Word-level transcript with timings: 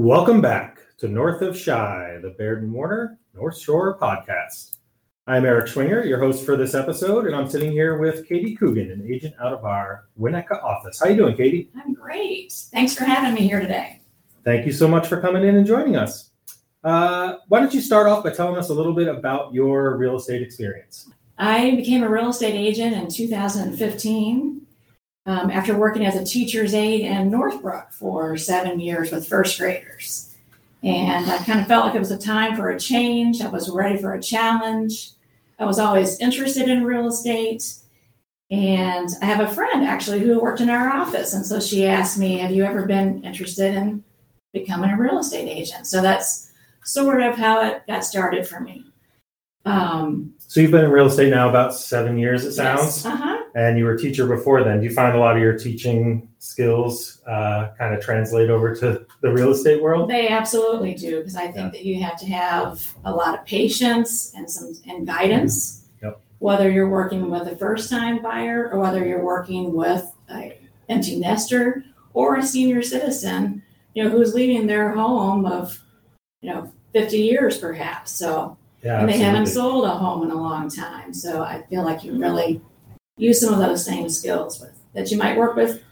Welcome 0.00 0.40
back 0.40 0.78
to 0.98 1.08
North 1.08 1.42
of 1.42 1.58
Shy, 1.58 2.20
the 2.22 2.30
Baird 2.38 2.62
and 2.62 2.72
Warner 2.72 3.18
North 3.34 3.58
Shore 3.58 3.98
podcast. 3.98 4.76
I'm 5.26 5.44
Eric 5.44 5.66
Schwinger, 5.66 6.06
your 6.06 6.20
host 6.20 6.46
for 6.46 6.56
this 6.56 6.76
episode, 6.76 7.26
and 7.26 7.34
I'm 7.34 7.50
sitting 7.50 7.72
here 7.72 7.98
with 7.98 8.28
Katie 8.28 8.54
Coogan, 8.54 8.92
an 8.92 9.04
agent 9.12 9.34
out 9.40 9.52
of 9.52 9.64
our 9.64 10.04
Winnetka 10.16 10.62
office. 10.62 11.00
How 11.00 11.06
are 11.06 11.10
you 11.10 11.16
doing, 11.16 11.36
Katie? 11.36 11.68
I'm 11.74 11.94
great. 11.94 12.52
Thanks 12.52 12.94
for 12.94 13.06
having 13.06 13.34
me 13.34 13.48
here 13.48 13.58
today. 13.58 14.00
Thank 14.44 14.66
you 14.66 14.72
so 14.72 14.86
much 14.86 15.08
for 15.08 15.20
coming 15.20 15.42
in 15.42 15.56
and 15.56 15.66
joining 15.66 15.96
us. 15.96 16.30
Uh, 16.84 17.38
why 17.48 17.58
don't 17.58 17.74
you 17.74 17.80
start 17.80 18.06
off 18.06 18.22
by 18.22 18.30
telling 18.30 18.56
us 18.56 18.68
a 18.68 18.74
little 18.74 18.94
bit 18.94 19.08
about 19.08 19.52
your 19.52 19.96
real 19.96 20.14
estate 20.14 20.42
experience? 20.42 21.10
I 21.38 21.74
became 21.74 22.04
a 22.04 22.08
real 22.08 22.28
estate 22.28 22.54
agent 22.54 22.94
in 22.94 23.10
2015 23.10 24.64
um, 25.28 25.50
after 25.50 25.76
working 25.76 26.06
as 26.06 26.16
a 26.16 26.24
teacher's 26.24 26.72
aide 26.72 27.02
in 27.02 27.30
Northbrook 27.30 27.92
for 27.92 28.38
seven 28.38 28.80
years 28.80 29.12
with 29.12 29.28
first 29.28 29.58
graders. 29.58 30.34
And 30.82 31.30
I 31.30 31.36
kind 31.44 31.60
of 31.60 31.66
felt 31.66 31.84
like 31.84 31.94
it 31.94 31.98
was 31.98 32.10
a 32.10 32.16
time 32.16 32.56
for 32.56 32.70
a 32.70 32.80
change. 32.80 33.42
I 33.42 33.48
was 33.48 33.68
ready 33.68 33.98
for 33.98 34.14
a 34.14 34.22
challenge. 34.22 35.10
I 35.58 35.66
was 35.66 35.78
always 35.78 36.18
interested 36.20 36.70
in 36.70 36.82
real 36.82 37.08
estate. 37.08 37.62
And 38.50 39.10
I 39.20 39.26
have 39.26 39.40
a 39.40 39.52
friend 39.52 39.84
actually 39.84 40.20
who 40.20 40.40
worked 40.40 40.62
in 40.62 40.70
our 40.70 40.88
office. 40.88 41.34
And 41.34 41.44
so 41.44 41.60
she 41.60 41.86
asked 41.86 42.16
me, 42.16 42.38
Have 42.38 42.52
you 42.52 42.64
ever 42.64 42.86
been 42.86 43.22
interested 43.22 43.74
in 43.74 44.02
becoming 44.54 44.90
a 44.90 44.96
real 44.96 45.18
estate 45.18 45.48
agent? 45.48 45.86
So 45.86 46.00
that's 46.00 46.50
sort 46.84 47.20
of 47.22 47.36
how 47.36 47.60
it 47.66 47.82
got 47.86 48.02
started 48.02 48.48
for 48.48 48.60
me. 48.60 48.86
Um, 49.66 50.32
so 50.38 50.60
you've 50.60 50.70
been 50.70 50.86
in 50.86 50.90
real 50.90 51.08
estate 51.08 51.28
now 51.28 51.50
about 51.50 51.74
seven 51.74 52.16
years, 52.16 52.46
it 52.46 52.52
sounds. 52.52 53.04
Yes. 53.04 53.04
Uh-huh 53.04 53.38
and 53.58 53.76
you 53.76 53.84
were 53.84 53.94
a 53.94 53.98
teacher 53.98 54.24
before 54.24 54.62
then. 54.62 54.78
Do 54.78 54.84
you 54.84 54.94
find 54.94 55.16
a 55.16 55.18
lot 55.18 55.34
of 55.34 55.42
your 55.42 55.58
teaching 55.58 56.28
skills 56.38 57.20
uh, 57.26 57.70
kind 57.76 57.92
of 57.92 58.00
translate 58.00 58.50
over 58.50 58.72
to 58.76 59.04
the 59.20 59.32
real 59.32 59.50
estate 59.50 59.82
world? 59.82 60.08
They 60.08 60.28
absolutely 60.28 60.94
do, 60.94 61.18
because 61.18 61.34
I 61.34 61.50
think 61.50 61.56
yeah. 61.56 61.70
that 61.70 61.84
you 61.84 62.00
have 62.00 62.16
to 62.20 62.26
have 62.26 62.94
a 63.04 63.12
lot 63.12 63.36
of 63.36 63.44
patience 63.44 64.32
and 64.36 64.48
some 64.48 64.74
and 64.86 65.04
guidance. 65.04 65.88
Yep. 66.00 66.20
Whether 66.38 66.70
you're 66.70 66.88
working 66.88 67.30
with 67.30 67.48
a 67.48 67.56
first-time 67.56 68.22
buyer 68.22 68.70
or 68.72 68.78
whether 68.78 69.04
you're 69.04 69.24
working 69.24 69.72
with 69.72 70.08
a 70.30 70.56
empty 70.88 71.18
nester 71.18 71.84
or 72.14 72.36
a 72.36 72.44
senior 72.44 72.80
citizen, 72.80 73.62
you 73.94 74.04
know, 74.04 74.10
who's 74.10 74.34
leaving 74.34 74.68
their 74.68 74.90
home 74.90 75.44
of, 75.44 75.82
you 76.42 76.52
know, 76.52 76.72
50 76.92 77.18
years 77.18 77.58
perhaps. 77.58 78.12
So 78.12 78.56
yeah, 78.84 79.00
and 79.00 79.08
they 79.08 79.18
haven't 79.18 79.46
sold 79.46 79.84
a 79.84 79.90
home 79.90 80.22
in 80.22 80.30
a 80.30 80.40
long 80.40 80.70
time. 80.70 81.12
So 81.12 81.42
I 81.42 81.62
feel 81.68 81.82
like 81.82 82.04
you 82.04 82.16
really 82.16 82.60
use 83.18 83.40
some 83.40 83.52
of 83.52 83.60
those 83.60 83.84
same 83.84 84.08
skills 84.08 84.60
with 84.60 84.78
that 84.94 85.10
you 85.10 85.18
might 85.18 85.36
work 85.36 85.56
with 85.56 85.82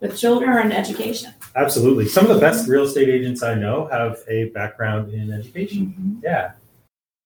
with 0.00 0.18
children 0.18 0.48
or 0.48 0.60
in 0.60 0.72
education. 0.72 1.34
Absolutely. 1.56 2.08
Some 2.08 2.26
of 2.26 2.34
the 2.34 2.40
best 2.40 2.66
real 2.68 2.84
estate 2.84 3.08
agents 3.08 3.42
I 3.42 3.54
know 3.54 3.86
have 3.88 4.20
a 4.28 4.46
background 4.46 5.12
in 5.12 5.30
education. 5.32 5.88
Mm-hmm. 5.88 6.24
Yeah. 6.24 6.52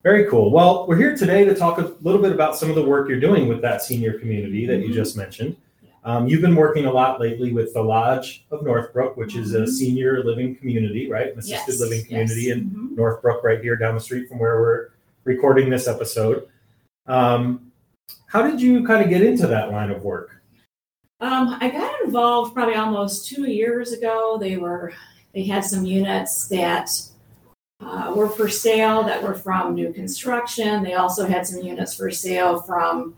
Very 0.03 0.29
cool. 0.29 0.51
Well, 0.51 0.87
we're 0.87 0.97
here 0.97 1.17
today 1.17 1.45
to 1.45 1.55
talk 1.55 1.79
a 1.79 1.95
little 2.03 2.21
bit 2.21 2.33
about 2.33 2.57
some 2.57 2.69
of 2.69 2.75
the 2.75 2.85
work 2.85 3.09
you're 3.09 3.21
doing 3.21 3.49
with 3.49 3.63
that 3.63 3.81
senior 3.81 4.19
community 4.19 4.67
that 4.67 4.81
mm-hmm. 4.81 4.89
you 4.89 4.95
just 4.95 5.17
mentioned. 5.17 5.57
Um, 6.05 6.29
you've 6.29 6.43
been 6.43 6.57
working 6.57 6.85
a 6.85 6.93
lot 6.93 7.19
lately 7.19 7.53
with 7.55 7.73
the 7.73 7.81
Lodge 7.81 8.45
of 8.51 8.63
Northbrook, 8.63 9.17
which 9.17 9.37
is 9.37 9.55
a 9.55 9.61
mm-hmm. 9.61 9.71
senior 9.71 10.23
living 10.23 10.55
community, 10.57 11.11
right? 11.11 11.33
An 11.33 11.39
assisted 11.39 11.73
yes. 11.73 11.81
living 11.81 12.05
community 12.05 12.43
yes. 12.43 12.57
in 12.57 12.65
mm-hmm. 12.65 12.95
Northbrook, 12.97 13.43
right 13.43 13.63
here 13.63 13.77
down 13.77 13.95
the 13.95 14.01
street 14.01 14.29
from 14.29 14.39
where 14.39 14.61
we're 14.61 14.89
recording 15.25 15.71
this 15.71 15.89
episode. 15.89 16.47
Um, 17.07 17.73
how 18.35 18.43
did 18.43 18.61
you 18.61 18.85
kind 18.85 19.01
of 19.01 19.09
get 19.09 19.23
into 19.23 19.47
that 19.47 19.71
line 19.71 19.93
of 19.93 20.03
work? 20.03 20.43
Um, 21.21 21.57
I 21.61 21.71
got 21.71 22.03
involved 22.03 22.53
probably 22.53 22.75
almost 22.75 23.29
two 23.29 23.49
years 23.49 23.93
ago. 23.93 24.37
They 24.41 24.57
were 24.57 24.93
they 25.33 25.45
had 25.45 25.65
some 25.65 25.87
units 25.87 26.49
that 26.49 26.91
uh, 27.81 28.13
were 28.13 28.29
for 28.29 28.49
sale 28.49 29.05
that 29.05 29.23
were 29.23 29.37
from 29.37 29.77
new 29.77 29.93
construction. 29.93 30.83
They 30.83 30.95
also 30.95 31.29
had 31.29 31.47
some 31.47 31.63
units 31.63 31.95
for 31.95 32.11
sale 32.11 32.61
from 32.61 33.15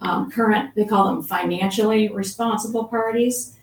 um, 0.00 0.32
current. 0.32 0.74
They 0.74 0.84
call 0.84 1.06
them 1.06 1.22
financially 1.22 2.08
responsible 2.08 2.86
parties. 2.86 3.56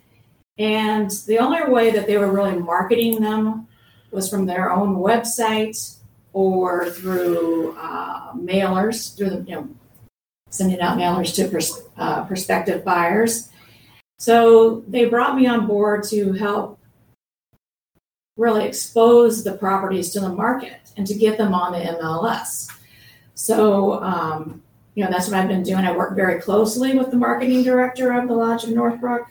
And 0.58 1.12
the 1.28 1.40
only 1.40 1.70
way 1.70 1.92
that 1.92 2.08
they 2.08 2.18
were 2.18 2.32
really 2.32 2.58
marketing 2.58 3.22
them 3.22 3.68
was 4.12 4.30
from 4.30 4.46
their 4.46 4.72
own 4.72 4.96
website 4.96 5.98
or 6.32 6.90
through 6.92 7.76
uh, 7.78 8.32
mailers, 8.36 9.18
through 9.18 9.32
the 9.32 9.44
you 9.46 9.56
know 9.56 9.70
sending 10.50 10.80
out 10.80 10.98
mailers 10.98 11.34
to 11.36 11.48
pers- 11.48 11.84
uh, 11.98 12.24
prospective 12.26 12.84
buyers. 12.84 13.50
So 14.20 14.84
they 14.88 15.06
brought 15.06 15.36
me 15.36 15.48
on 15.48 15.68
board 15.68 16.04
to 16.06 16.34
help 16.34 16.80
really 18.36 18.66
expose 18.66 19.44
the 19.44 19.54
properties 19.54 20.12
to 20.12 20.20
the 20.20 20.30
market 20.30 20.80
and 20.96 21.06
to 21.08 21.14
get 21.14 21.38
them 21.38 21.54
on 21.54 21.74
the 21.74 21.80
MLS. 21.80 22.68
So, 23.34 24.02
um, 24.02 24.64
you 24.96 25.04
know, 25.04 25.12
that's 25.12 25.28
what 25.28 25.38
I've 25.38 25.48
been 25.48 25.64
doing. 25.64 25.86
I 25.86 25.96
work 25.96 26.16
very 26.16 26.40
closely 26.40 26.98
with 26.98 27.12
the 27.12 27.18
marketing 27.18 27.64
director 27.64 28.14
of 28.14 28.28
the 28.28 28.34
Lodge 28.34 28.64
of 28.64 28.72
Northbrook 28.72 29.28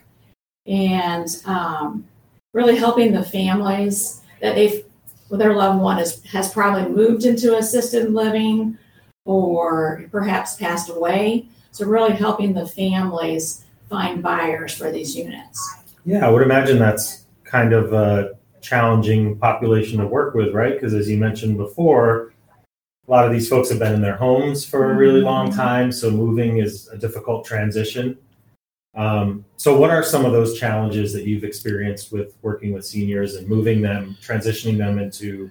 and 0.66 1.28
um, 1.44 2.06
really 2.53 2.77
helping 2.77 3.12
the 3.12 3.25
families 3.25 4.22
that 4.41 4.54
they've, 4.54 4.84
well, 5.28 5.38
their 5.38 5.54
loved 5.54 5.81
one 5.81 5.98
is, 5.98 6.22
has 6.25 6.53
probably 6.53 6.88
moved 6.88 7.25
into 7.25 7.56
assisted 7.56 8.12
living 8.12 8.78
or 9.26 10.04
perhaps 10.10 10.56
passed 10.56 10.88
away. 10.88 11.47
So, 11.72 11.84
really 11.84 12.14
helping 12.14 12.54
the 12.54 12.66
families 12.66 13.66
find 13.91 14.22
buyers 14.22 14.75
for 14.75 14.91
these 14.91 15.14
units. 15.14 15.76
Yeah, 16.06 16.26
I 16.26 16.31
would 16.31 16.42
imagine 16.42 16.78
that's 16.78 17.26
kind 17.44 17.72
of 17.72 17.92
a 17.92 18.36
challenging 18.62 19.38
population 19.38 19.98
to 19.98 20.06
work 20.06 20.34
with, 20.34 20.54
right? 20.54 20.72
Because 20.72 20.94
as 20.94 21.09
you 21.09 21.19
mentioned 21.19 21.56
before, 21.56 22.32
a 23.06 23.10
lot 23.10 23.25
of 23.25 23.32
these 23.32 23.48
folks 23.48 23.69
have 23.69 23.78
been 23.78 23.92
in 23.92 24.00
their 24.00 24.16
homes 24.16 24.65
for 24.65 24.91
a 24.91 24.97
really 24.97 25.20
long 25.20 25.48
mm-hmm. 25.48 25.60
time, 25.60 25.92
so 25.92 26.10
moving 26.10 26.59
is 26.59 26.88
a 26.88 26.98
difficult 26.98 27.44
transition. 27.44 28.19
Um, 28.97 29.44
so, 29.56 29.78
what 29.78 29.91
are 29.91 30.03
some 30.03 30.25
of 30.25 30.32
those 30.32 30.59
challenges 30.59 31.12
that 31.12 31.25
you've 31.25 31.44
experienced 31.44 32.12
with 32.12 32.34
working 32.42 32.72
with 32.72 32.84
seniors 32.84 33.36
and 33.36 33.47
moving 33.47 33.82
them, 33.82 34.16
transitioning 34.22 34.78
them 34.78 34.98
into 34.98 35.50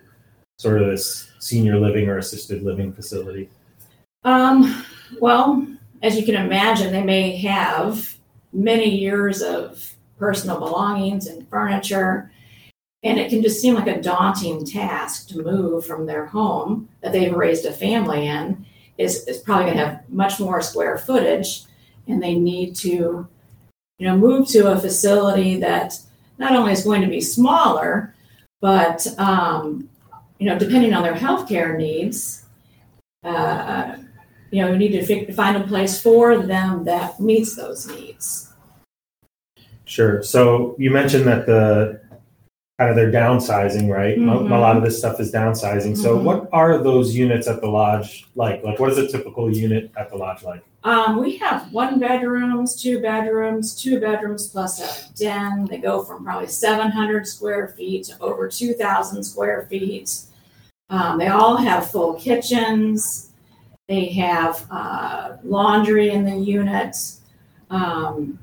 sort 0.58 0.81
of 0.81 0.88
this 0.88 1.31
senior 1.40 1.80
living 1.80 2.09
or 2.09 2.18
assisted 2.18 2.64
living 2.64 2.91
facility? 2.91 3.50
Um, 4.25 4.84
well, 5.19 5.66
as 6.02 6.18
you 6.18 6.25
can 6.25 6.36
imagine, 6.36 6.91
they 6.91 7.03
may 7.03 7.38
have 7.38 8.18
many 8.52 8.90
years 8.90 9.41
of 9.41 9.94
personal 10.18 10.59
belongings 10.59 11.28
and 11.28 11.47
furniture, 11.47 12.31
and 13.03 13.19
it 13.19 13.30
can 13.30 13.44
just 13.44 13.62
seem 13.62 13.75
like 13.75 13.88
a 13.88 14.02
daunting 14.02 14.66
task 14.66 15.28
to 15.30 15.44
move 15.44 15.85
from 15.85 16.08
their 16.08 16.25
home 16.25 16.90
that 17.02 17.14
they've 17.14 17.35
raised 17.35 17.66
a 17.66 17.72
family 17.72 18.28
in. 18.28 18.66
Is, 18.97 19.28
is 19.28 19.40
probably 19.40 19.66
going 19.66 19.78
to 19.78 19.85
have 19.85 20.09
much 20.09 20.40
more 20.40 20.62
square 20.62 20.97
footage, 20.97 21.64
and 22.08 22.24
they 22.24 22.34
need 22.34 22.75
to, 22.78 23.28
you 24.00 24.08
know, 24.08 24.18
move 24.18 24.47
to 24.50 24.72
a 24.72 24.80
facility 24.80 25.59
that 25.59 26.00
not 26.38 26.53
only 26.53 26.72
is 26.72 26.84
going 26.84 27.02
to 27.02 27.08
be 27.08 27.22
smaller, 27.22 28.16
but 28.62 29.06
um, 29.19 29.88
you 30.40 30.47
know, 30.47 30.58
depending 30.58 30.94
on 30.94 31.03
their 31.03 31.14
healthcare 31.14 31.78
needs, 31.78 32.46
uh, 33.24 33.97
you 34.55 34.61
know, 34.61 34.71
you 34.71 34.77
need 34.77 35.05
to 35.05 35.33
find 35.33 35.57
a 35.57 35.67
place 35.67 36.01
for 36.01 36.38
them 36.38 36.85
that 36.85 37.19
meets 37.19 37.57
those 37.57 37.88
needs. 37.88 38.53
Sure. 39.83 40.23
So 40.23 40.75
you 40.79 40.91
mentioned 40.91 41.27
that 41.27 41.45
the 41.45 41.99
kind 42.77 42.89
of 42.89 42.95
they're 42.95 43.11
downsizing, 43.11 43.93
right? 43.93 44.17
Mm-hmm. 44.17 44.51
A, 44.53 44.59
lot 44.59 44.77
of 44.77 44.83
this 44.83 44.97
stuff 44.97 45.19
is 45.19 45.29
downsizing. 45.31 45.91
Mm-hmm. 45.91 46.01
So 46.01 46.16
what 46.16 46.47
are 46.53 46.77
those 46.77 47.13
units 47.13 47.47
at 47.47 47.59
the 47.59 47.67
lodge 47.67 48.28
like? 48.35 48.63
Like 48.63 48.79
what 48.79 48.90
is 48.91 48.97
a 48.97 49.07
typical 49.09 49.53
unit 49.53 49.91
at 49.97 50.09
the 50.09 50.16
lodge 50.16 50.43
like? 50.43 50.63
Um, 50.85 51.19
we 51.19 51.35
have 51.37 51.73
one 51.73 51.99
bedrooms, 51.99 52.81
two 52.81 53.01
bedrooms, 53.01 53.75
two 53.75 53.99
bedrooms 53.99 54.47
plus 54.47 54.79
a 54.79 55.13
den. 55.17 55.66
They 55.66 55.79
go 55.79 56.01
from 56.01 56.23
probably 56.23 56.47
700 56.47 57.28
square 57.28 57.69
feet 57.69 58.05
to 58.05 58.19
over 58.22 58.47
2,000 58.47 59.22
square 59.22 59.67
feet. 59.69 60.17
Um, 60.90 61.17
they 61.17 61.28
all 61.28 61.58
have 61.58 61.91
full 61.91 62.13
kitchens. 62.13 63.34
They 63.87 64.05
have 64.14 64.66
uh, 64.72 65.37
laundry 65.43 66.09
in 66.09 66.26
the 66.26 66.35
units. 66.35 67.22
Um, 67.70 68.40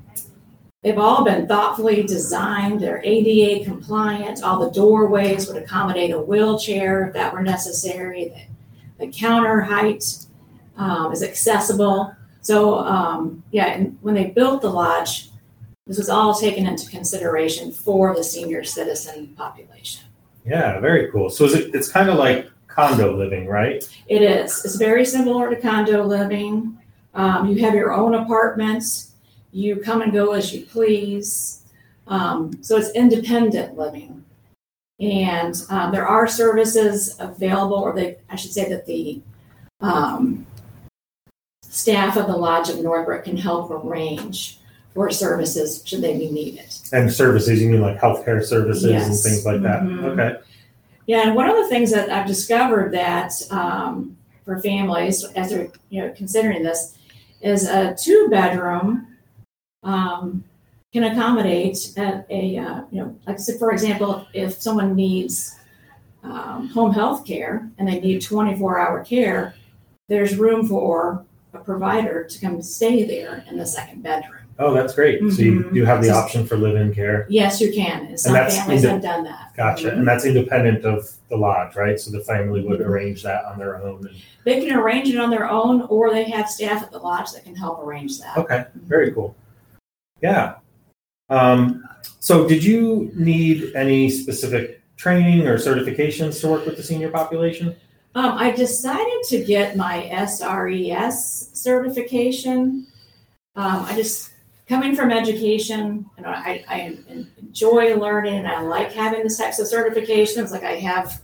they've 0.81 0.97
all 0.97 1.25
been 1.25 1.47
thoughtfully 1.47 2.03
designed. 2.03 2.79
They're 2.79 3.01
ADA 3.03 3.65
compliant. 3.65 4.41
All 4.41 4.59
the 4.59 4.71
doorways 4.71 5.47
would 5.47 5.61
accommodate 5.61 6.11
a 6.11 6.19
wheelchair 6.19 7.07
if 7.07 7.13
that 7.13 7.33
were 7.33 7.41
necessary. 7.41 8.29
The, 8.99 9.05
the 9.05 9.11
counter 9.11 9.61
height 9.61 10.05
um, 10.77 11.11
is 11.11 11.23
accessible. 11.23 12.15
So, 12.41 12.79
um, 12.79 13.43
yeah, 13.51 13.79
when 14.01 14.15
they 14.15 14.27
built 14.27 14.61
the 14.61 14.69
lodge, 14.69 15.29
this 15.87 15.97
was 15.97 16.09
all 16.09 16.33
taken 16.33 16.65
into 16.65 16.89
consideration 16.89 17.71
for 17.71 18.15
the 18.15 18.23
senior 18.23 18.63
citizen 18.63 19.33
population. 19.35 20.05
Yeah, 20.45 20.79
very 20.79 21.11
cool. 21.11 21.29
So 21.29 21.45
it, 21.45 21.73
it's 21.73 21.89
kind 21.89 22.09
of 22.09 22.17
like 22.17 22.49
condo 22.73 23.15
living, 23.15 23.47
right? 23.47 23.83
It 24.07 24.21
is. 24.21 24.63
It's 24.65 24.75
very 24.75 25.05
similar 25.05 25.49
to 25.49 25.61
condo 25.61 26.03
living. 26.03 26.77
Um, 27.13 27.47
you 27.47 27.63
have 27.63 27.73
your 27.75 27.93
own 27.93 28.15
apartments. 28.15 29.11
You 29.51 29.77
come 29.77 30.01
and 30.01 30.11
go 30.11 30.33
as 30.33 30.53
you 30.53 30.65
please. 30.65 31.63
Um, 32.07 32.51
so 32.61 32.77
it's 32.77 32.89
independent 32.91 33.77
living. 33.77 34.23
And 34.99 35.55
um, 35.69 35.91
there 35.91 36.07
are 36.07 36.27
services 36.27 37.15
available, 37.19 37.77
or 37.77 37.93
they, 37.93 38.17
I 38.29 38.35
should 38.35 38.51
say 38.51 38.69
that 38.69 38.85
the 38.85 39.21
um, 39.81 40.45
staff 41.63 42.17
of 42.17 42.27
the 42.27 42.37
Lodge 42.37 42.69
of 42.69 42.79
Northbrook 42.81 43.25
can 43.25 43.37
help 43.37 43.71
arrange 43.71 44.59
for 44.93 45.09
services 45.09 45.81
should 45.85 46.01
they 46.01 46.17
be 46.17 46.29
needed. 46.29 46.65
And 46.91 47.11
services, 47.11 47.61
you 47.61 47.69
mean 47.69 47.81
like 47.81 47.99
healthcare 47.99 48.43
services 48.43 48.91
and 48.91 49.17
things 49.17 49.45
like 49.45 49.61
that? 49.63 49.81
Mhm. 49.81 50.03
Okay. 50.03 50.39
Yeah, 51.05 51.27
and 51.27 51.35
one 51.35 51.49
of 51.49 51.57
the 51.57 51.67
things 51.67 51.91
that 51.91 52.09
I've 52.09 52.27
discovered 52.27 52.93
that 52.93 53.33
um, 53.51 54.15
for 54.45 54.59
families 54.59 55.23
as 55.35 55.49
they're 55.49 55.69
you 55.89 56.01
know 56.01 56.13
considering 56.15 56.63
this 56.63 56.97
is 57.41 57.67
a 57.67 57.95
two 57.95 58.27
bedroom 58.29 59.07
um, 59.83 60.43
can 60.91 61.03
accommodate 61.03 61.93
at 61.97 62.25
a 62.29 62.57
uh, 62.57 62.81
you 62.91 63.01
know 63.01 63.15
like 63.27 63.39
say 63.39 63.57
for 63.57 63.71
example 63.71 64.27
if 64.33 64.61
someone 64.61 64.95
needs 64.95 65.59
um, 66.23 66.69
home 66.69 66.93
health 66.93 67.25
care 67.25 67.69
and 67.77 67.87
they 67.87 67.99
need 67.99 68.21
24 68.21 68.79
hour 68.79 69.03
care 69.03 69.55
there's 70.07 70.37
room 70.37 70.67
for 70.67 71.25
a 71.53 71.59
provider 71.59 72.23
to 72.23 72.39
come 72.39 72.61
stay 72.61 73.03
there 73.03 73.43
in 73.49 73.57
the 73.57 73.65
second 73.65 74.01
bedroom 74.03 74.42
Oh, 74.59 74.71
that's 74.73 74.93
great. 74.93 75.19
So 75.31 75.41
you 75.41 75.61
Mhm. 75.63 75.73
do 75.73 75.83
have 75.85 76.01
the 76.01 76.09
Just- 76.09 76.19
option 76.23 76.45
for 76.45 76.57
live-in 76.57 76.93
care. 76.93 77.25
yes 77.29 77.59
you 77.59 77.73
can 77.73 78.05
and 78.07 78.19
some 78.19 78.33
that's 78.33 78.55
families 78.57 78.83
have 78.83 79.01
done 79.01 79.23
that 79.23 79.51
Gotcha. 79.57 79.87
Mhm. 79.91 79.97
And 79.99 80.07
that's 80.07 80.25
independent 80.25 80.85
of 80.85 81.09
the 81.29 81.35
lodge, 81.37 81.75
right? 81.75 81.99
So 81.99 82.11
the 82.11 82.19
family 82.21 82.61
would 82.63 82.79
Mhm. 82.79 82.85
arrange 82.85 83.23
that 83.23 83.45
on 83.45 83.57
their 83.57 83.77
own. 83.83 84.05
And, 84.07 84.15
They 84.45 84.63
can 84.65 84.77
arrange 84.77 85.09
it 85.09 85.17
on 85.17 85.29
their 85.31 85.49
own, 85.49 85.81
or 85.89 86.11
they 86.11 86.25
have 86.25 86.49
staff 86.49 86.83
at 86.83 86.91
the 86.91 86.99
lodge 86.99 87.31
that 87.31 87.43
can 87.45 87.55
help 87.55 87.83
arrange 87.83 88.19
that. 88.19 88.37
okay. 88.37 88.65
Very 88.75 89.11
cool. 89.11 89.35
Yeah. 90.21 90.55
Um, 91.29 91.83
so 92.19 92.47
did 92.47 92.63
you 92.63 93.11
need 93.15 93.71
any 93.75 94.09
specific 94.09 94.81
training 94.97 95.47
or 95.47 95.57
certifications 95.57 96.39
to 96.41 96.47
work 96.47 96.65
with 96.65 96.77
the 96.77 96.83
senior 96.83 97.09
population? 97.09 97.75
Um, 98.15 98.35
I 98.37 98.51
decided 98.51 99.23
to 99.29 99.43
get 99.43 99.75
my 99.75 100.07
SRES 100.11 101.49
certification. 101.53 102.85
Um, 103.55 103.85
I 103.89 103.95
just 103.95 104.29
coming 104.67 104.95
from 104.95 105.11
education, 105.11 106.05
you 106.17 106.23
know, 106.23 106.29
I, 106.29 106.63
I 106.67 106.97
enjoy 107.07 107.95
learning 107.95 108.35
and 108.35 108.47
I 108.47 108.61
like 108.61 108.91
having 108.91 109.23
these 109.23 109.37
types 109.37 109.59
of 109.59 109.67
certifications. 109.67 110.51
Like 110.51 110.63
I 110.63 110.75
have 110.75 111.21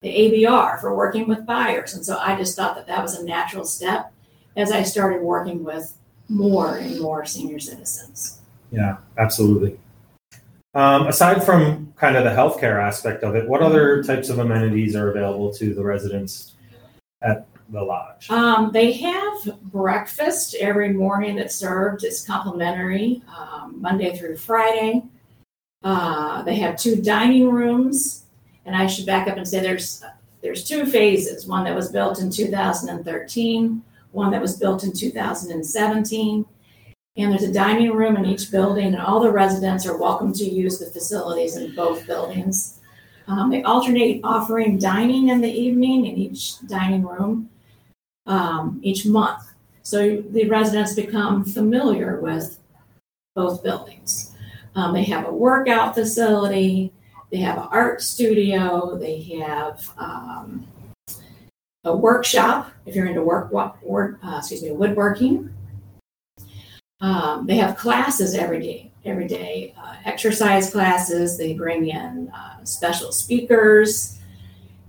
the 0.00 0.08
ABR 0.08 0.80
for 0.80 0.94
working 0.94 1.26
with 1.26 1.44
buyers, 1.44 1.94
and 1.94 2.04
so 2.04 2.18
I 2.18 2.36
just 2.36 2.56
thought 2.56 2.76
that 2.76 2.86
that 2.86 3.02
was 3.02 3.18
a 3.18 3.24
natural 3.24 3.64
step 3.64 4.12
as 4.56 4.72
I 4.72 4.82
started 4.82 5.22
working 5.22 5.64
with 5.64 5.96
more 6.28 6.76
and 6.76 7.00
more 7.00 7.24
senior 7.24 7.58
citizens. 7.58 8.40
Yeah, 8.70 8.98
absolutely. 9.16 9.78
Um, 10.74 11.06
aside 11.06 11.42
from 11.44 11.92
kind 11.96 12.16
of 12.16 12.24
the 12.24 12.30
healthcare 12.30 12.80
aspect 12.80 13.24
of 13.24 13.34
it, 13.34 13.48
what 13.48 13.62
other 13.62 14.02
types 14.04 14.28
of 14.28 14.38
amenities 14.38 14.94
are 14.94 15.10
available 15.10 15.52
to 15.54 15.74
the 15.74 15.82
residents 15.82 16.54
at 17.22 17.46
the 17.68 17.82
lodge? 17.82 18.30
Um, 18.30 18.70
they 18.72 18.92
have 18.92 19.60
breakfast 19.62 20.56
every 20.60 20.92
morning 20.92 21.36
that's 21.36 21.54
served. 21.54 22.04
It's 22.04 22.26
complimentary, 22.26 23.22
um, 23.36 23.80
Monday 23.80 24.16
through 24.16 24.36
Friday. 24.36 25.04
Uh, 25.82 26.42
they 26.42 26.56
have 26.56 26.76
two 26.76 26.96
dining 26.96 27.50
rooms, 27.50 28.26
and 28.66 28.74
I 28.74 28.86
should 28.86 29.06
back 29.06 29.28
up 29.28 29.36
and 29.36 29.46
say 29.46 29.60
there's 29.60 30.02
there's 30.40 30.64
two 30.64 30.86
phases. 30.86 31.46
One 31.46 31.64
that 31.64 31.74
was 31.74 31.90
built 31.90 32.20
in 32.20 32.30
2013, 32.30 33.82
one 34.12 34.30
that 34.30 34.40
was 34.40 34.56
built 34.56 34.84
in 34.84 34.92
2017. 34.92 36.46
And 37.16 37.32
there's 37.32 37.42
a 37.42 37.52
dining 37.52 37.90
room 37.90 38.16
in 38.16 38.24
each 38.24 38.50
building, 38.50 38.86
and 38.86 39.00
all 39.00 39.18
the 39.18 39.32
residents 39.32 39.84
are 39.86 39.96
welcome 39.96 40.32
to 40.34 40.44
use 40.44 40.78
the 40.78 40.86
facilities 40.86 41.56
in 41.56 41.74
both 41.74 42.06
buildings. 42.06 42.78
Um, 43.26 43.50
they 43.50 43.62
alternate 43.62 44.20
offering 44.22 44.78
dining 44.78 45.28
in 45.28 45.40
the 45.40 45.50
evening 45.50 46.06
in 46.06 46.16
each 46.16 46.60
dining 46.66 47.04
room 47.04 47.50
um, 48.28 48.78
each 48.82 49.06
month. 49.06 49.42
So 49.82 50.22
the 50.30 50.48
residents 50.48 50.94
become 50.94 51.44
familiar 51.44 52.20
with 52.20 52.60
both 53.34 53.62
buildings. 53.62 54.34
Um, 54.76 54.92
they 54.92 55.04
have 55.04 55.26
a 55.26 55.32
workout 55.32 55.94
facility, 55.94 56.92
they 57.32 57.38
have 57.38 57.58
an 57.58 57.68
art 57.70 58.02
studio, 58.02 58.96
they 58.96 59.22
have 59.40 59.90
um, 59.98 60.68
a 61.84 61.96
workshop 61.96 62.70
if 62.86 62.94
you're 62.94 63.06
into 63.06 63.22
work, 63.22 63.50
work 63.82 64.18
uh, 64.22 64.36
excuse 64.38 64.62
me, 64.62 64.70
woodworking. 64.72 65.52
Um, 67.00 67.46
they 67.46 67.56
have 67.56 67.76
classes 67.76 68.34
every 68.34 68.60
day, 68.60 68.92
every 69.04 69.26
day, 69.26 69.74
uh, 69.80 69.94
exercise 70.04 70.70
classes. 70.70 71.38
They 71.38 71.54
bring 71.54 71.88
in 71.88 72.30
uh, 72.34 72.64
special 72.64 73.12
speakers, 73.12 74.18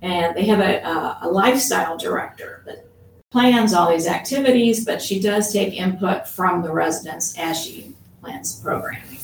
and 0.02 0.36
they 0.36 0.44
have 0.46 0.60
a, 0.60 0.82
a, 0.82 1.18
a 1.22 1.28
lifestyle 1.28 1.96
director 1.96 2.62
that 2.66 2.89
plans 3.30 3.72
all 3.72 3.90
these 3.90 4.08
activities, 4.08 4.84
but 4.84 5.00
she 5.00 5.20
does 5.20 5.52
take 5.52 5.74
input 5.74 6.28
from 6.28 6.62
the 6.62 6.72
residents 6.72 7.38
as 7.38 7.62
she 7.64 7.94
plans 8.20 8.60
programming. 8.60 9.18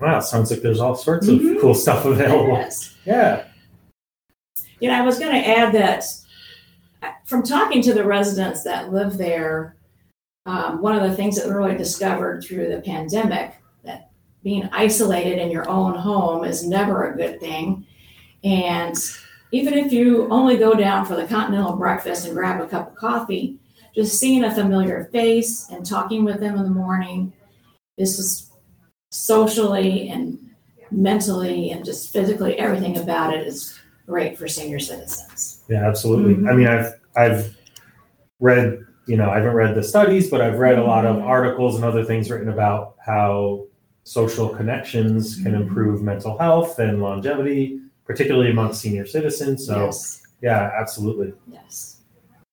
Wow, 0.00 0.20
sounds 0.20 0.50
like 0.50 0.60
there's 0.60 0.80
all 0.80 0.96
sorts 0.96 1.28
of 1.28 1.38
Mhm. 1.38 1.60
cool 1.60 1.74
stuff 1.74 2.04
available. 2.04 2.68
Yeah. 3.04 3.44
You 4.80 4.88
know, 4.88 4.94
I 4.94 5.02
was 5.02 5.18
going 5.18 5.32
to 5.32 5.48
add 5.48 5.72
that 5.74 6.04
uh, 7.02 7.10
from 7.24 7.42
talking 7.42 7.80
to 7.82 7.94
the 7.94 8.04
residents 8.04 8.64
that 8.64 8.92
live 8.92 9.16
there, 9.16 9.76
um, 10.46 10.82
one 10.82 10.96
of 10.96 11.08
the 11.08 11.16
things 11.16 11.36
that 11.36 11.46
we 11.46 11.52
really 11.52 11.76
discovered 11.76 12.42
through 12.42 12.68
the 12.68 12.80
pandemic 12.80 13.54
that 13.84 14.10
being 14.42 14.68
isolated 14.72 15.38
in 15.38 15.50
your 15.50 15.68
own 15.68 15.94
home 15.94 16.44
is 16.44 16.66
never 16.66 17.10
a 17.10 17.16
good 17.16 17.40
thing. 17.40 17.86
And 18.42 18.96
even 19.54 19.74
if 19.74 19.92
you 19.92 20.28
only 20.30 20.56
go 20.56 20.74
down 20.74 21.06
for 21.06 21.14
the 21.14 21.26
continental 21.26 21.76
breakfast 21.76 22.26
and 22.26 22.34
grab 22.34 22.60
a 22.60 22.66
cup 22.66 22.90
of 22.90 22.96
coffee, 22.96 23.56
just 23.94 24.18
seeing 24.18 24.42
a 24.42 24.52
familiar 24.52 25.08
face 25.12 25.70
and 25.70 25.86
talking 25.86 26.24
with 26.24 26.40
them 26.40 26.56
in 26.56 26.64
the 26.64 26.70
morning 26.70 27.32
this 27.96 28.18
is 28.18 28.50
just 28.50 28.52
socially 29.12 30.08
and 30.08 30.36
mentally 30.90 31.70
and 31.70 31.84
just 31.84 32.12
physically 32.12 32.58
everything 32.58 32.98
about 32.98 33.32
it 33.32 33.46
is 33.46 33.78
great 34.04 34.36
for 34.36 34.48
senior 34.48 34.80
citizens. 34.80 35.62
Yeah, 35.68 35.86
absolutely. 35.86 36.34
Mhm. 36.34 36.50
I 36.50 36.52
mean, 36.56 36.66
I've 36.66 36.92
I've 37.16 37.56
read, 38.40 38.80
you 39.06 39.16
know, 39.16 39.30
I 39.30 39.36
haven't 39.36 39.54
read 39.54 39.76
the 39.76 39.82
studies, 39.84 40.28
but 40.28 40.40
I've 40.40 40.58
read 40.58 40.76
a 40.78 40.82
lot 40.82 41.06
of 41.06 41.16
Mhm. 41.18 41.22
articles 41.26 41.76
and 41.76 41.84
other 41.84 42.04
things 42.04 42.28
written 42.28 42.48
about 42.48 42.96
how 42.98 43.62
social 44.02 44.48
connections 44.48 45.36
can 45.36 45.52
Mhm. 45.52 45.62
improve 45.62 46.02
mental 46.02 46.36
health 46.36 46.80
and 46.80 47.00
longevity, 47.00 47.78
particularly 48.04 48.50
among 48.50 48.72
senior 48.72 49.06
citizens. 49.06 49.66
So, 49.66 49.86
yes, 49.86 50.22
yeah, 50.42 50.70
absolutely. 50.78 51.32
yes. 51.50 52.00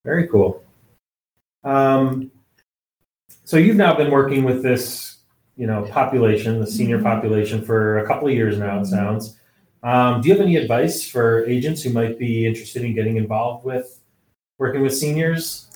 Very 0.03 0.27
cool. 0.27 0.63
Um, 1.63 2.31
so 3.43 3.57
you've 3.57 3.75
now 3.75 3.95
been 3.95 4.11
working 4.11 4.43
with 4.43 4.63
this, 4.63 5.17
you 5.57 5.67
know, 5.67 5.83
population, 5.83 6.59
the 6.59 6.67
senior 6.67 6.99
Mhm. 6.99 7.03
population, 7.03 7.61
for 7.63 7.99
a 7.99 8.07
couple 8.07 8.27
of 8.27 8.33
years 8.33 8.57
now. 8.57 8.77
It 8.77 8.83
Mhm. 8.83 8.87
sounds. 8.87 9.37
Um, 9.83 10.21
do 10.21 10.29
you 10.29 10.35
have 10.35 10.41
any 10.41 10.55
advice 10.55 11.07
for 11.07 11.45
agents 11.45 11.81
who 11.83 11.89
might 11.91 12.17
be 12.17 12.45
interested 12.45 12.83
in 12.83 12.93
getting 12.95 13.17
involved 13.17 13.65
with 13.65 13.99
working 14.57 14.81
with 14.81 14.95
seniors? 14.95 15.67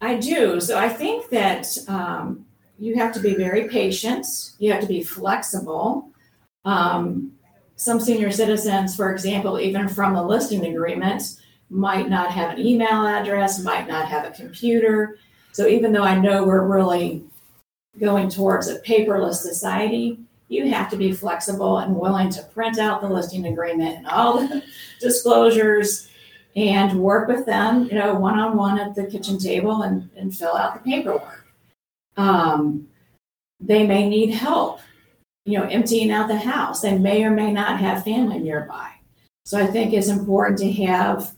I 0.00 0.16
do. 0.16 0.60
So 0.60 0.78
I 0.78 0.88
think 0.88 1.28
that 1.30 1.78
um, 1.88 2.46
you 2.78 2.96
have 2.96 3.12
to 3.14 3.20
be 3.20 3.34
very 3.34 3.68
patient. 3.68 4.26
You 4.58 4.72
have 4.72 4.80
to 4.82 4.86
be 4.86 5.02
flexible. 5.02 6.10
Um, 6.64 7.32
some 7.76 8.00
senior 8.00 8.30
citizens, 8.30 8.96
for 8.96 9.12
example, 9.12 9.60
even 9.60 9.88
from 9.88 10.14
the 10.14 10.22
listing 10.22 10.64
agreement, 10.66 11.40
might 11.68 12.08
not 12.08 12.30
have 12.30 12.52
an 12.52 12.64
email 12.64 13.06
address, 13.06 13.62
might 13.62 13.86
not 13.86 14.08
have 14.08 14.24
a 14.24 14.30
computer. 14.30 15.18
So 15.52 15.66
even 15.66 15.92
though 15.92 16.02
I 16.02 16.18
know 16.18 16.44
we're 16.44 16.66
really 16.66 17.24
going 17.98 18.28
towards 18.28 18.68
a 18.68 18.78
paperless 18.80 19.36
society, 19.36 20.20
you 20.48 20.68
have 20.70 20.90
to 20.90 20.96
be 20.96 21.12
flexible 21.12 21.78
and 21.78 21.96
willing 21.96 22.30
to 22.30 22.42
print 22.42 22.78
out 22.78 23.00
the 23.00 23.08
listing 23.08 23.46
agreement 23.46 23.98
and 23.98 24.06
all 24.06 24.38
the 24.38 24.62
disclosures 25.00 26.08
and 26.54 26.98
work 27.00 27.28
with 27.28 27.44
them, 27.44 27.84
you 27.84 27.94
know, 27.94 28.14
one 28.14 28.38
on 28.38 28.56
one 28.56 28.78
at 28.78 28.94
the 28.94 29.04
kitchen 29.04 29.38
table 29.38 29.82
and, 29.82 30.08
and 30.16 30.34
fill 30.34 30.56
out 30.56 30.74
the 30.74 30.90
paperwork. 30.90 31.46
Um, 32.16 32.88
they 33.60 33.86
may 33.86 34.08
need 34.08 34.30
help, 34.30 34.80
you 35.46 35.58
know, 35.58 35.64
emptying 35.66 36.10
out 36.10 36.28
the 36.28 36.36
house. 36.36 36.82
They 36.82 36.98
may 36.98 37.24
or 37.24 37.30
may 37.30 37.52
not 37.52 37.80
have 37.80 38.04
family 38.04 38.38
nearby. 38.38 38.90
So 39.44 39.58
I 39.58 39.66
think 39.66 39.92
it's 39.92 40.08
important 40.08 40.58
to 40.58 40.72
have 40.84 41.34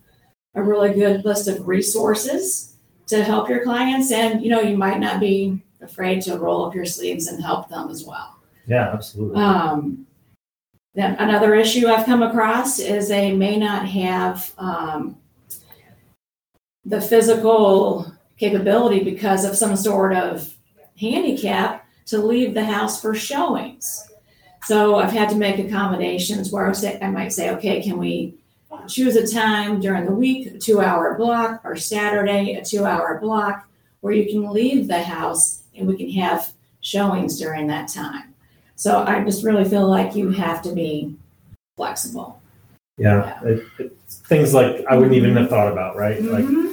a 0.54 0.62
really 0.62 0.94
good 0.94 1.24
list 1.24 1.46
of 1.46 1.68
resources 1.68 2.76
to 3.06 3.22
help 3.22 3.48
your 3.48 3.62
clients. 3.62 4.10
And, 4.10 4.42
you 4.42 4.48
know, 4.48 4.60
you 4.60 4.76
might 4.76 4.98
not 4.98 5.20
be 5.20 5.62
afraid 5.82 6.22
to 6.22 6.38
roll 6.38 6.64
up 6.64 6.74
your 6.74 6.86
sleeves 6.86 7.28
and 7.28 7.42
help 7.42 7.68
them 7.68 7.90
as 7.90 8.04
well. 8.04 8.36
Yeah, 8.66 8.90
absolutely. 8.92 9.40
Um, 9.40 10.06
then 10.94 11.14
another 11.16 11.54
issue 11.54 11.86
I've 11.86 12.06
come 12.06 12.22
across 12.22 12.78
is 12.78 13.08
they 13.08 13.36
may 13.36 13.58
not 13.58 13.86
have 13.86 14.52
um, 14.56 15.18
the 16.84 17.00
physical 17.00 18.10
capability 18.38 19.04
because 19.04 19.44
of 19.44 19.54
some 19.54 19.76
sort 19.76 20.14
of 20.14 20.54
handicap 20.98 21.87
to 22.08 22.18
leave 22.18 22.54
the 22.54 22.64
house 22.64 23.00
for 23.00 23.14
showings. 23.14 24.10
So 24.64 24.96
I've 24.96 25.12
had 25.12 25.28
to 25.30 25.36
make 25.36 25.58
accommodations 25.58 26.50
where 26.50 26.68
I 26.68 26.72
say, 26.72 26.98
I 27.00 27.10
might 27.10 27.32
say, 27.32 27.50
okay, 27.50 27.82
can 27.82 27.98
we 27.98 28.34
choose 28.86 29.16
a 29.16 29.26
time 29.26 29.80
during 29.80 30.04
the 30.04 30.12
week, 30.12 30.46
a 30.46 30.58
two 30.58 30.80
hour 30.80 31.14
block, 31.16 31.60
or 31.64 31.76
Saturday, 31.76 32.54
a 32.54 32.64
two 32.64 32.84
hour 32.84 33.18
block, 33.20 33.68
where 34.00 34.12
you 34.12 34.26
can 34.30 34.50
leave 34.52 34.88
the 34.88 35.02
house 35.02 35.62
and 35.76 35.86
we 35.86 35.96
can 35.96 36.10
have 36.10 36.52
showings 36.80 37.38
during 37.38 37.66
that 37.68 37.88
time. 37.88 38.34
So 38.76 39.04
I 39.04 39.22
just 39.24 39.44
really 39.44 39.64
feel 39.64 39.88
like 39.88 40.14
you 40.14 40.30
have 40.30 40.62
to 40.62 40.72
be 40.72 41.16
flexible. 41.76 42.40
Yeah, 42.96 43.40
It, 43.44 43.64
it, 43.78 43.96
things 44.08 44.54
like 44.54 44.84
I 44.88 44.96
wouldn't 44.96 45.14
even 45.14 45.36
have 45.36 45.48
thought 45.48 45.70
about, 45.70 45.96
right? 45.96 46.22
Like 46.22 46.44
Mhm. 46.44 46.67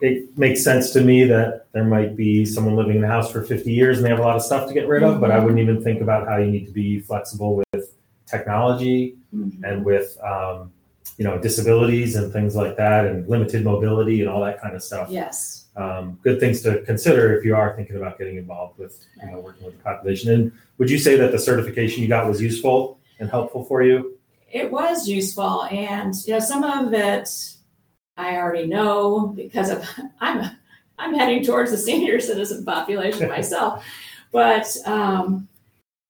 It 0.00 0.36
makes 0.38 0.62
sense 0.64 0.90
to 0.92 1.00
me 1.02 1.24
that 1.24 1.66
there 1.72 1.84
might 1.84 2.16
be 2.16 2.44
someone 2.44 2.74
living 2.76 2.96
in 2.96 3.02
the 3.02 3.08
house 3.08 3.30
for 3.30 3.42
50 3.44 3.72
years 3.72 3.96
and 3.98 4.04
they 4.06 4.10
have 4.10 4.18
a 4.18 4.22
lot 4.22 4.36
of 4.36 4.42
stuff 4.42 4.66
to 4.68 4.74
get 4.74 4.88
rid 4.88 5.02
of, 5.02 5.20
but 5.20 5.30
I 5.30 5.38
wouldn't 5.38 5.60
even 5.60 5.82
think 5.82 6.00
about 6.00 6.26
how 6.28 6.38
you 6.38 6.50
need 6.50 6.66
to 6.66 6.72
be 6.72 7.00
flexible 7.00 7.62
with 7.72 7.94
technology 8.26 9.16
Mhm. 9.34 9.62
and 9.64 9.84
with 9.84 10.16
um, 10.24 10.72
you 11.18 11.24
know 11.24 11.38
disabilities 11.38 12.16
and 12.16 12.32
things 12.32 12.56
like 12.56 12.76
that 12.76 13.04
and 13.06 13.28
limited 13.28 13.62
mobility 13.64 14.20
and 14.22 14.30
all 14.30 14.40
that 14.42 14.60
kind 14.60 14.74
of 14.74 14.82
stuff. 14.82 15.08
Yes. 15.10 15.66
Um, 15.76 16.18
good 16.22 16.40
things 16.40 16.62
to 16.62 16.80
consider 16.82 17.36
if 17.36 17.44
you 17.44 17.54
are 17.54 17.76
thinking 17.76 17.96
about 17.96 18.18
getting 18.18 18.36
involved 18.36 18.78
with 18.78 19.04
you 19.22 19.30
know 19.30 19.38
working 19.40 19.66
with 19.66 19.76
the 19.76 19.82
population. 19.82 20.32
And 20.32 20.52
would 20.78 20.90
you 20.90 20.98
say 20.98 21.16
that 21.16 21.30
the 21.32 21.38
certification 21.38 22.02
you 22.02 22.08
got 22.08 22.26
was 22.26 22.40
useful 22.40 22.98
and 23.18 23.28
helpful 23.30 23.64
for 23.64 23.82
you? 23.82 24.16
It 24.50 24.70
was 24.72 25.06
useful, 25.08 25.64
and 25.64 26.14
you 26.26 26.32
know 26.34 26.40
some 26.40 26.64
of 26.64 26.92
it 26.94 27.28
I 28.20 28.36
already 28.36 28.66
know 28.66 29.28
because 29.28 29.70
of 29.70 29.84
I'm 30.20 30.56
I'm 30.98 31.14
heading 31.14 31.44
towards 31.44 31.70
the 31.70 31.78
senior 31.78 32.20
citizen 32.20 32.64
population 32.64 33.28
myself, 33.36 33.84
but 34.32 34.66
um, 34.86 35.48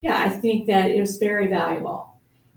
yeah, 0.02 0.22
I 0.22 0.28
think 0.28 0.66
that 0.66 0.90
it 0.90 1.00
was 1.00 1.16
very 1.18 1.46
valuable 1.46 2.08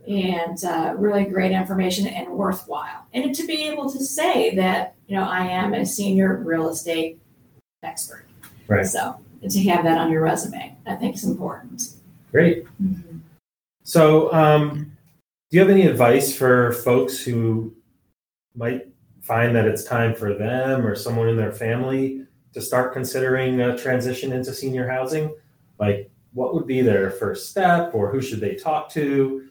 and 0.08 0.62
uh, 0.66 0.96
really 0.98 1.24
great 1.24 1.52
information 1.52 2.08
and 2.08 2.30
worthwhile, 2.30 3.06
and 3.14 3.34
to 3.34 3.48
be 3.48 3.64
able 3.64 3.90
to 3.92 4.00
say 4.04 4.56
that 4.56 4.96
you 5.08 5.16
know 5.16 5.24
I 5.24 5.46
am 5.46 5.74
a 5.74 5.86
senior 5.86 6.38
real 6.38 6.70
estate 6.70 7.20
expert, 7.84 8.26
Right. 8.68 8.86
So 8.86 9.20
and 9.44 9.52
to 9.52 9.64
have 9.70 9.84
that 9.84 9.98
on 9.98 10.10
your 10.10 10.22
resume, 10.22 10.76
I 10.86 10.96
think 10.96 11.16
is 11.16 11.26
important. 11.26 11.96
Great. 12.32 12.66
So, 13.84 14.34
um, 14.34 14.98
do 15.52 15.58
you 15.58 15.60
have 15.60 15.70
any 15.70 15.86
advice 15.86 16.36
for 16.36 16.72
folks 16.72 17.20
who 17.20 17.76
might 18.56 18.88
find 19.24 19.56
that 19.56 19.66
it's 19.66 19.84
time 19.84 20.14
for 20.14 20.34
them 20.34 20.86
or 20.86 20.96
someone 20.96 21.30
in 21.30 21.38
their 21.38 21.52
family 21.52 22.26
to 22.54 22.62
start 22.62 22.94
considering 22.94 23.60
a 23.62 23.78
transition 23.78 24.32
into 24.32 24.54
senior 24.54 24.88
housing? 24.88 25.34
Like, 25.80 26.12
what 26.34 26.54
would 26.54 26.68
be 26.68 26.82
their 26.82 27.10
first 27.10 27.50
step, 27.50 27.96
or 27.96 28.12
who 28.12 28.22
should 28.22 28.40
they 28.40 28.56
talk 28.56 28.90
to? 28.90 29.48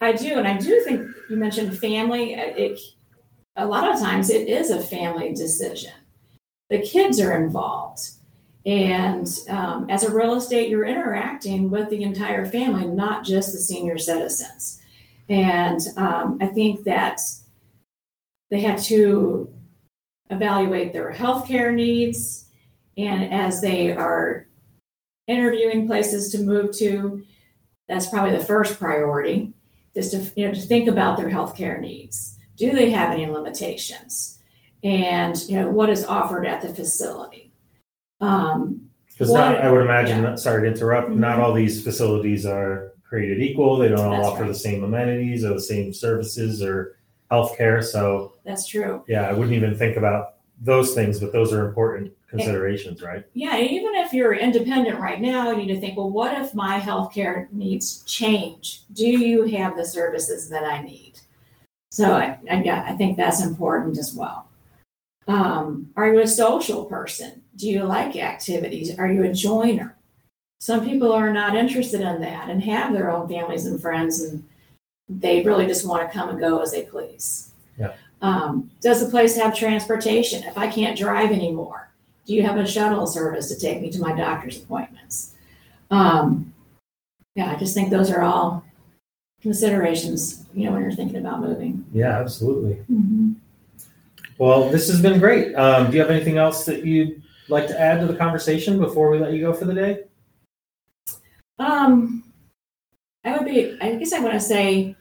I 0.00 0.12
do, 0.12 0.38
and 0.38 0.46
I 0.46 0.56
do 0.56 0.80
think 0.82 1.06
you 1.28 1.36
mentioned 1.36 1.78
family. 1.78 2.34
uh, 2.34 2.52
It, 2.56 2.80
a 3.56 3.66
lot 3.66 3.92
of 3.92 4.00
times 4.00 4.30
it 4.30 4.48
is 4.48 4.70
a 4.70 4.80
family 4.80 5.34
decision. 5.34 5.92
The 6.70 6.80
kids 6.80 7.20
are 7.20 7.36
involved, 7.36 8.10
and 8.64 9.26
um, 9.48 9.88
as 9.90 10.04
a 10.04 10.14
real 10.14 10.34
estate, 10.34 10.68
you're 10.68 10.84
interacting 10.84 11.70
with 11.70 11.90
the 11.90 12.02
entire 12.02 12.46
family, 12.46 12.86
not 12.86 13.24
just 13.24 13.52
the 13.52 13.58
senior 13.58 13.98
citizens. 13.98 14.80
And 15.28 15.80
um, 15.96 16.38
I 16.40 16.46
think 16.46 16.84
that 16.84 17.20
they 18.50 18.60
have 18.60 18.82
to 18.84 19.52
evaluate 20.30 20.92
their 20.92 21.12
healthcare 21.12 21.72
needs, 21.74 22.50
and 22.96 23.32
as 23.32 23.60
they 23.60 23.92
are 23.92 24.46
interviewing 25.26 25.86
places 25.86 26.30
to 26.32 26.38
move 26.38 26.76
to, 26.78 27.22
that's 27.88 28.08
probably 28.08 28.36
the 28.36 28.44
first 28.44 28.78
priority 28.78 29.52
is 29.94 30.10
to 30.10 30.18
you 30.36 30.46
know 30.46 30.54
to 30.54 30.60
think 30.60 30.88
about 30.88 31.16
their 31.16 31.30
healthcare 31.30 31.80
needs. 31.80 32.36
Do 32.56 32.70
they 32.72 32.90
have 32.90 33.12
any 33.12 33.26
limitations? 33.26 34.38
And 34.84 35.36
you 35.48 35.60
know 35.60 35.68
what 35.70 35.90
is 35.90 36.04
offered 36.04 36.46
at 36.46 36.62
the 36.62 36.68
facility. 36.74 37.52
Um, 38.20 38.88
Because 39.08 39.34
I 39.34 39.70
would 39.70 39.82
imagine. 39.82 40.22
Not, 40.22 40.40
sorry 40.40 40.62
to 40.62 40.68
interrupt. 40.74 41.10
Not 41.10 41.38
Mhm. 41.38 41.42
all 41.42 41.52
these 41.52 41.82
facilities 41.84 42.46
are 42.46 42.92
created 43.02 43.42
equal. 43.42 43.76
They 43.76 43.88
don't 43.88 43.98
all 44.00 44.10
That's 44.12 44.26
offer 44.28 44.42
right. 44.42 44.48
the 44.48 44.54
same 44.54 44.82
amenities 44.84 45.44
or 45.44 45.54
the 45.54 45.60
same 45.60 45.92
services 45.92 46.62
or 46.62 46.96
healthcare. 47.30 47.82
So, 47.82 48.34
that's 48.44 48.66
true. 48.66 49.04
yeah, 49.08 49.28
I 49.28 49.32
wouldn't 49.32 49.54
even 49.54 49.76
think 49.76 49.96
about 49.96 50.34
those 50.60 50.94
things, 50.94 51.20
but 51.20 51.32
those 51.32 51.52
are 51.52 51.66
important 51.66 52.12
considerations, 52.28 53.02
right? 53.02 53.24
Yeah, 53.34 53.58
even 53.58 53.94
if 53.94 54.12
you're 54.12 54.34
independent 54.34 55.00
right 55.00 55.20
now, 55.20 55.50
you 55.50 55.56
need 55.56 55.74
to 55.74 55.80
think, 55.80 55.96
well, 55.96 56.10
what 56.10 56.40
if 56.40 56.54
my 56.54 56.78
healthcare 56.78 57.50
needs 57.52 58.02
change? 58.04 58.82
Do 58.92 59.06
you 59.06 59.44
have 59.56 59.76
the 59.76 59.84
services 59.84 60.48
that 60.50 60.64
I 60.64 60.82
need? 60.82 61.14
So 61.90 62.12
I, 62.12 62.38
I, 62.48 62.62
yeah, 62.62 62.84
I 62.86 62.92
think 62.92 63.16
that's 63.16 63.44
important 63.44 63.98
as 63.98 64.14
well. 64.14 64.48
Um, 65.26 65.90
are 65.96 66.12
you 66.12 66.20
a 66.20 66.26
social 66.26 66.84
person? 66.84 67.42
Do 67.56 67.68
you 67.68 67.84
like 67.84 68.16
activities? 68.16 68.96
Are 68.98 69.10
you 69.10 69.24
a 69.24 69.32
joiner? 69.32 69.96
Some 70.60 70.84
people 70.84 71.12
are 71.12 71.32
not 71.32 71.56
interested 71.56 72.00
in 72.00 72.20
that 72.20 72.48
and 72.48 72.62
have 72.62 72.92
their 72.92 73.10
own 73.10 73.28
families 73.28 73.66
and 73.66 73.80
friends, 73.80 74.22
and 74.22 74.44
they 75.18 75.42
really 75.42 75.66
just 75.66 75.86
want 75.86 76.06
to 76.06 76.16
come 76.16 76.28
and 76.28 76.38
go 76.38 76.60
as 76.60 76.70
they 76.70 76.84
please. 76.84 77.52
Yeah. 77.78 77.92
Um, 78.22 78.70
does 78.80 79.04
the 79.04 79.10
place 79.10 79.36
have 79.36 79.56
transportation? 79.56 80.44
If 80.44 80.56
I 80.56 80.68
can't 80.68 80.96
drive 80.96 81.32
anymore, 81.32 81.90
do 82.26 82.34
you 82.34 82.42
have 82.42 82.58
a 82.58 82.66
shuttle 82.66 83.06
service 83.06 83.48
to 83.48 83.58
take 83.58 83.80
me 83.80 83.90
to 83.90 84.00
my 84.00 84.14
doctor's 84.14 84.62
appointments? 84.62 85.34
Um, 85.90 86.52
yeah, 87.34 87.50
I 87.50 87.56
just 87.56 87.74
think 87.74 87.90
those 87.90 88.10
are 88.10 88.22
all 88.22 88.64
considerations, 89.40 90.44
you 90.54 90.66
know, 90.66 90.72
when 90.72 90.82
you're 90.82 90.92
thinking 90.92 91.16
about 91.16 91.40
moving. 91.40 91.84
Yeah, 91.92 92.20
absolutely. 92.20 92.84
Well, 94.38 94.70
this 94.70 94.88
has 94.88 95.00
been 95.00 95.18
great. 95.18 95.54
Um, 95.54 95.90
do 95.90 95.96
you 95.96 96.02
have 96.02 96.10
anything 96.10 96.38
else 96.38 96.64
that 96.66 96.84
you'd 96.84 97.22
like 97.48 97.66
to 97.68 97.80
add 97.80 98.00
to 98.00 98.06
the 98.06 98.16
conversation 98.16 98.78
before 98.78 99.10
we 99.10 99.18
let 99.18 99.32
you 99.32 99.40
go 99.40 99.52
for 99.52 99.64
the 99.64 99.74
day? 99.74 100.04
Um, 101.58 102.22
I 103.24 103.36
would 103.36 103.44
be, 103.46 103.76
I 103.80 103.96
guess 103.96 104.12
I 104.12 104.20
want 104.20 104.34
to 104.34 104.40
say, 104.40 104.96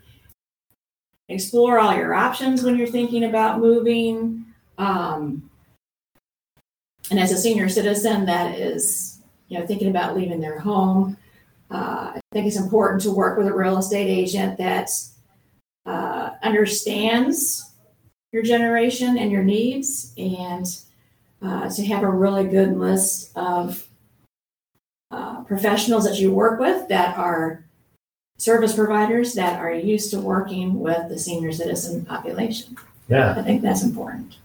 explore 1.29 1.79
all 1.79 1.95
your 1.95 2.13
options 2.13 2.63
when 2.63 2.77
you're 2.77 2.87
thinking 2.87 3.23
about 3.23 3.59
moving. 3.59 4.45
Um, 4.77 5.49
and 7.11 7.19
as 7.19 7.31
a 7.31 7.37
senior 7.37 7.69
citizen 7.69 8.25
that 8.25 8.57
is, 8.57 9.19
you 9.47 9.59
know, 9.59 9.65
thinking 9.65 9.89
about 9.89 10.15
leaving 10.15 10.41
their 10.41 10.59
home, 10.59 11.17
uh, 11.71 12.13
I 12.15 12.21
think 12.31 12.47
it's 12.47 12.57
important 12.57 13.01
to 13.03 13.11
work 13.11 13.37
with 13.37 13.47
a 13.47 13.53
real 13.53 13.77
estate 13.77 14.09
agent 14.09 14.57
that 14.57 14.89
uh, 15.85 16.31
understands 16.43 17.71
your 18.31 18.43
generation 18.43 19.17
and 19.17 19.31
your 19.31 19.43
needs, 19.43 20.13
and 20.17 20.65
uh, 21.41 21.69
to 21.69 21.85
have 21.85 22.03
a 22.03 22.09
really 22.09 22.43
good 22.43 22.77
list 22.77 23.31
of 23.35 23.87
uh, 25.09 25.43
professionals 25.43 26.03
that 26.03 26.19
you 26.19 26.31
work 26.31 26.59
with 26.59 26.87
that 26.89 27.17
are 27.17 27.65
service 28.39 28.73
providers 28.73 29.33
that 29.35 29.59
are 29.59 29.73
used 29.73 30.09
to 30.11 30.19
working 30.19 30.79
with 30.79 31.09
the 31.09 31.19
senior 31.19 31.51
citizen 31.51 32.05
population. 32.05 32.75
Yeah, 33.07 33.35
I 33.37 33.43
think 33.43 33.61
that's 33.61 33.83
important. 33.83 34.37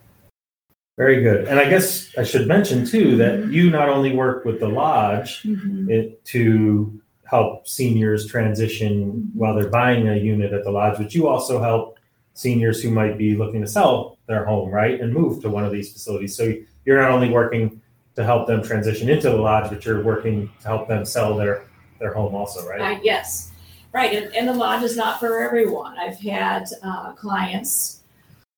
very 0.97 1.23
good. 1.23 1.49
And 1.49 1.59
I 1.59 1.69
guess 1.69 2.11
I 2.19 2.25
should 2.25 2.47
mention 2.47 2.87
too 2.87 3.17
that 3.17 3.47
you 3.49 3.71
not 3.71 3.89
only 3.89 4.15
work 4.15 4.45
with 4.45 4.61
the 4.61 4.69
lodge 4.69 5.43
it, 5.89 6.25
to 6.27 7.01
help 7.25 7.67
seniors 7.67 8.27
transition 8.27 9.31
while 9.35 9.55
they're 9.55 9.71
buying 9.71 10.09
a 10.09 10.17
unit 10.17 10.53
at 10.53 10.65
the 10.65 10.71
lodge, 10.71 10.99
but 10.99 11.15
you 11.15 11.27
also 11.27 11.61
help 11.61 11.99
seniors 12.35 12.83
who 12.83 12.91
might 12.91 13.17
be 13.17 13.37
looking 13.37 13.61
to 13.61 13.67
sell 13.67 14.19
their 14.27 14.45
home, 14.45 14.71
right, 14.71 15.01
and 15.01 15.13
move 15.13 15.41
to 15.43 15.49
one 15.49 15.65
of 15.65 15.73
these 15.73 15.93
facilities. 15.93 16.37
So 16.37 16.53
you're 16.85 17.01
not 17.01 17.11
only 17.11 17.31
working 17.31 17.81
to 18.17 18.25
help 18.25 18.47
them 18.47 18.63
transition 18.63 19.09
into 19.09 19.31
the 19.31 19.37
lodge, 19.37 19.71
but 19.71 19.85
you're 19.85 20.03
working 20.03 20.51
to 20.61 20.67
help 20.67 20.89
them 20.89 21.05
sell 21.05 21.37
their 21.37 21.65
their 22.01 22.13
home 22.13 22.35
also, 22.35 22.69
right? 22.69 22.81
Uh, 22.81 23.01
yes, 23.03 23.53
right. 23.95 24.13
And, 24.13 24.35
and 24.35 24.49
the 24.49 24.53
lodge 24.53 24.83
is 24.83 24.97
not 24.97 25.19
for 25.21 25.41
everyone. 25.41 25.97
I've 25.97 26.19
had 26.19 26.67
uh, 26.83 27.13
clients 27.13 28.01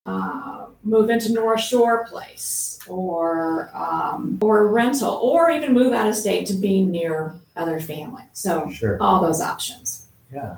uh, 0.07 0.67
move 0.83 1.11
into 1.11 1.33
North 1.33 1.61
Shore 1.61 2.07
Place 2.07 2.79
or 2.89 3.71
um, 3.75 4.39
or 4.41 4.69
rental, 4.69 5.11
or 5.11 5.51
even 5.51 5.73
move 5.73 5.93
out 5.93 6.09
of 6.09 6.15
state 6.15 6.47
to 6.47 6.55
be 6.55 6.83
near 6.83 7.35
other 7.57 7.81
family. 7.81 8.23
So 8.33 8.71
Sure. 8.71 8.97
all 9.01 9.21
those 9.21 9.41
options. 9.41 10.07
Yeah. 10.33 10.57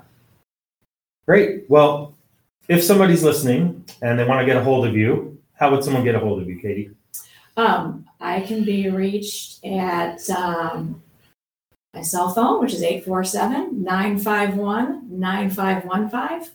Great. 1.26 1.64
Well, 1.68 2.14
if 2.68 2.82
somebody's 2.82 3.23
listening 3.23 3.85
and 4.02 4.18
they 4.18 4.25
want 4.25 4.40
to 4.40 4.47
get 4.47 4.56
a 4.56 4.62
hold 4.62 4.87
of 4.87 4.97
you, 4.97 5.38
how 5.54 5.70
would 5.70 5.82
someone 5.82 6.04
get 6.04 6.14
a 6.14 6.18
hold 6.18 6.40
of 6.40 6.49
you, 6.49 6.58
Katie? 6.61 6.90
Um, 7.56 8.06
I 8.20 8.40
can 8.40 8.64
be 8.64 8.88
reached 8.88 9.64
at 9.64 10.28
um, 10.30 11.02
my 11.95 12.02
cell 12.02 12.33
phone, 12.35 12.61
which 12.61 12.75
is 12.75 12.83
847 12.83 13.83
951 13.83 15.18
9515, 15.18 16.52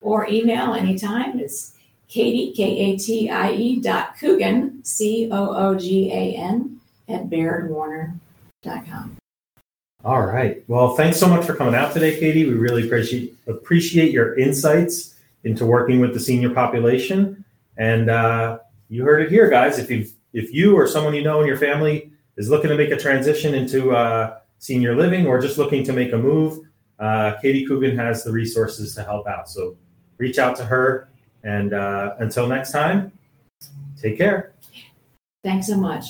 or 0.00 0.28
email 0.28 0.74
anytime. 0.74 1.40
It's 1.40 1.74
Katie, 2.08 2.52
K 2.52 2.62
A 2.78 2.98
T 2.98 3.30
I 3.30 3.52
E 3.52 3.80
dot 3.80 4.18
Coogan, 4.18 4.84
C 4.84 5.28
O 5.30 5.54
O 5.54 5.74
G 5.74 6.12
A 6.12 6.36
N, 6.36 6.80
at 7.08 7.28
bairdwarner.com. 7.30 9.16
All 10.04 10.26
right. 10.26 10.62
Well, 10.68 10.94
thanks 10.96 11.18
so 11.18 11.26
much 11.26 11.46
for 11.46 11.54
coming 11.54 11.74
out 11.74 11.94
today, 11.94 12.18
Katie. 12.20 12.44
We 12.44 12.54
really 12.54 12.86
appreciate 12.86 13.34
appreciate 13.46 14.12
your 14.12 14.38
insights 14.38 15.16
into 15.44 15.64
working 15.64 16.00
with 16.00 16.12
the 16.12 16.20
senior 16.20 16.50
population. 16.50 17.42
And 17.78 18.10
uh, 18.10 18.58
you 18.90 19.02
heard 19.02 19.22
it 19.22 19.30
here, 19.30 19.48
guys. 19.48 19.78
If 19.78 19.90
you 19.90 20.06
if 20.34 20.52
you 20.52 20.76
or 20.76 20.86
someone 20.86 21.14
you 21.14 21.22
know 21.22 21.40
in 21.40 21.46
your 21.46 21.56
family 21.56 22.10
is 22.36 22.50
looking 22.50 22.68
to 22.68 22.76
make 22.76 22.90
a 22.90 22.96
transition 22.96 23.54
into 23.54 23.96
uh, 23.96 24.38
senior 24.64 24.96
living 24.96 25.26
or 25.26 25.38
just 25.38 25.58
looking 25.58 25.84
to 25.84 25.92
make 25.92 26.14
a 26.14 26.16
move, 26.16 26.66
uh, 26.98 27.34
Katie 27.42 27.66
Coogan 27.66 27.94
has 27.98 28.24
the 28.24 28.32
resources 28.32 28.94
to 28.94 29.02
help 29.02 29.26
out. 29.26 29.46
So 29.50 29.76
reach 30.16 30.38
out 30.38 30.56
to 30.56 30.64
her. 30.64 31.10
And 31.42 31.74
uh, 31.74 32.14
until 32.18 32.46
next 32.46 32.72
time, 32.72 33.12
take 34.00 34.16
care. 34.16 34.54
Thanks 35.42 35.66
so 35.66 35.76
much. 35.76 36.06